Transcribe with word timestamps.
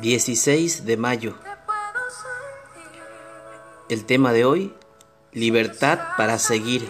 16 0.00 0.84
de 0.84 0.96
mayo. 0.96 1.34
El 3.88 4.04
tema 4.04 4.32
de 4.32 4.44
hoy, 4.44 4.74
libertad 5.32 5.98
para 6.16 6.38
seguir. 6.38 6.88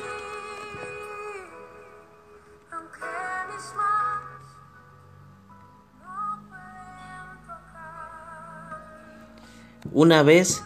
Una 9.92 10.22
vez, 10.22 10.62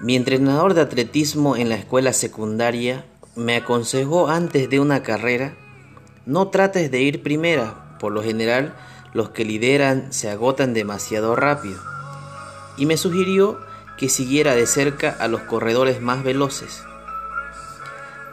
mi 0.00 0.16
entrenador 0.16 0.74
de 0.74 0.80
atletismo 0.80 1.56
en 1.56 1.68
la 1.68 1.76
escuela 1.76 2.12
secundaria 2.12 3.04
me 3.36 3.56
aconsejó 3.56 4.28
antes 4.28 4.68
de 4.70 4.80
una 4.80 5.02
carrera, 5.02 5.56
no 6.26 6.48
trates 6.48 6.90
de 6.90 7.00
ir 7.00 7.22
primera, 7.22 7.96
por 7.98 8.12
lo 8.12 8.22
general 8.22 8.74
los 9.12 9.30
que 9.30 9.44
lideran 9.44 10.12
se 10.12 10.30
agotan 10.30 10.74
demasiado 10.74 11.36
rápido, 11.36 11.80
y 12.76 12.86
me 12.86 12.96
sugirió 12.96 13.58
que 13.98 14.08
siguiera 14.08 14.54
de 14.54 14.66
cerca 14.66 15.14
a 15.18 15.28
los 15.28 15.42
corredores 15.42 16.00
más 16.00 16.22
veloces. 16.22 16.82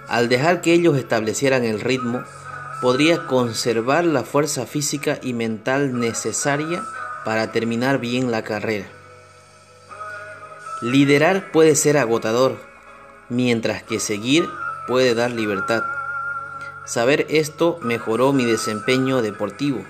Al 0.07 0.29
dejar 0.29 0.61
que 0.61 0.73
ellos 0.73 0.97
establecieran 0.97 1.65
el 1.65 1.81
ritmo, 1.81 2.23
podría 2.81 3.25
conservar 3.27 4.05
la 4.05 4.23
fuerza 4.23 4.65
física 4.65 5.19
y 5.21 5.33
mental 5.33 5.99
necesaria 5.99 6.83
para 7.25 7.51
terminar 7.51 7.99
bien 7.99 8.31
la 8.31 8.43
carrera. 8.43 8.85
Liderar 10.81 11.51
puede 11.51 11.75
ser 11.75 11.97
agotador, 11.97 12.57
mientras 13.29 13.83
que 13.83 13.99
seguir 13.99 14.47
puede 14.87 15.15
dar 15.15 15.31
libertad. 15.31 15.96
Saber 16.87 17.27
esto 17.29 17.79
mejoró 17.81 18.31
mi 18.31 18.45
desempeño 18.45 19.21
deportivo, 19.21 19.83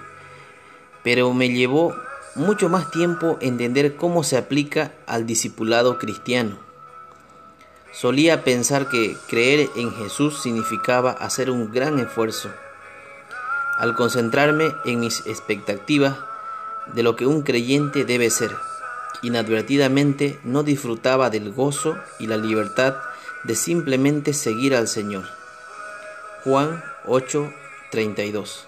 pero 1.04 1.32
me 1.32 1.48
llevó 1.48 1.96
mucho 2.34 2.70
más 2.70 2.90
tiempo 2.90 3.38
entender 3.40 3.96
cómo 3.96 4.24
se 4.24 4.36
aplica 4.36 4.94
al 5.06 5.28
discipulado 5.28 6.00
cristiano. 6.00 6.58
Solía 7.94 8.44
pensar 8.44 8.90
que 8.90 9.16
creer 9.30 9.70
en 9.76 9.92
Jesús 9.94 10.42
significaba 10.42 11.12
hacer 11.12 11.52
un 11.52 11.72
gran 11.72 12.00
esfuerzo. 12.00 12.50
Al 13.78 13.94
concentrarme 13.96 14.74
en 14.86 15.00
mis 15.00 15.26
expectativas 15.28 16.18
de 16.96 17.04
lo 17.04 17.16
que 17.16 17.28
un 17.28 17.44
creyente 17.44 18.06
debe 18.06 18.32
ser, 18.32 18.56
inadvertidamente 19.22 20.40
no 20.44 20.64
disfrutaba 20.64 21.30
del 21.30 21.52
gozo 21.52 21.96
y 22.18 22.26
la 22.26 22.38
libertad 22.38 22.96
de 23.44 23.56
simplemente 23.56 24.34
seguir 24.34 24.76
al 24.76 24.88
Señor. 24.88 25.37
Juan 26.44 26.84
8:32 27.06 28.68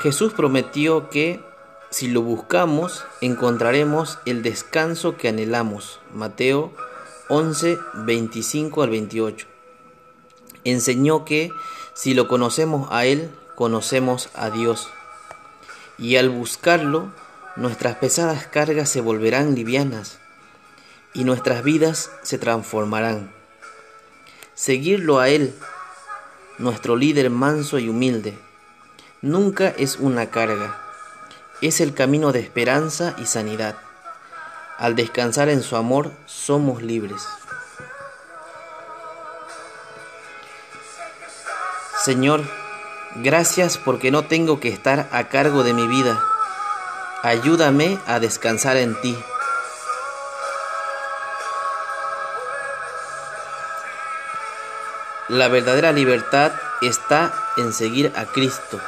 Jesús 0.00 0.32
prometió 0.32 1.10
que 1.10 1.40
si 1.90 2.08
lo 2.08 2.22
buscamos 2.22 3.04
encontraremos 3.20 4.18
el 4.24 4.42
descanso 4.42 5.16
que 5.16 5.28
anhelamos. 5.28 6.00
Mateo 6.12 6.72
11, 7.28 7.78
25 7.94 8.82
al 8.82 8.90
28. 8.90 9.46
Enseñó 10.64 11.24
que 11.24 11.50
si 11.94 12.14
lo 12.14 12.28
conocemos 12.28 12.88
a 12.90 13.04
Él, 13.04 13.30
conocemos 13.54 14.30
a 14.34 14.50
Dios. 14.50 14.88
Y 15.98 16.16
al 16.16 16.30
buscarlo, 16.30 17.12
nuestras 17.56 17.96
pesadas 17.96 18.46
cargas 18.46 18.88
se 18.88 19.00
volverán 19.00 19.54
livianas 19.54 20.18
y 21.14 21.24
nuestras 21.24 21.62
vidas 21.62 22.10
se 22.22 22.38
transformarán. 22.38 23.41
Seguirlo 24.64 25.18
a 25.18 25.28
Él, 25.28 25.52
nuestro 26.58 26.94
líder 26.94 27.30
manso 27.30 27.80
y 27.80 27.88
humilde, 27.88 28.38
nunca 29.20 29.74
es 29.76 29.96
una 29.96 30.30
carga, 30.30 30.80
es 31.60 31.80
el 31.80 31.94
camino 31.94 32.30
de 32.30 32.38
esperanza 32.38 33.16
y 33.18 33.26
sanidad. 33.26 33.74
Al 34.78 34.94
descansar 34.94 35.48
en 35.48 35.64
su 35.64 35.74
amor 35.74 36.12
somos 36.26 36.80
libres. 36.80 37.26
Señor, 42.04 42.44
gracias 43.16 43.78
porque 43.78 44.12
no 44.12 44.26
tengo 44.26 44.60
que 44.60 44.68
estar 44.68 45.08
a 45.10 45.28
cargo 45.28 45.64
de 45.64 45.74
mi 45.74 45.88
vida. 45.88 46.22
Ayúdame 47.24 47.98
a 48.06 48.20
descansar 48.20 48.76
en 48.76 48.94
ti. 49.00 49.18
La 55.32 55.48
verdadera 55.48 55.92
libertad 55.92 56.52
está 56.82 57.32
en 57.56 57.72
seguir 57.72 58.12
a 58.14 58.26
Cristo. 58.26 58.78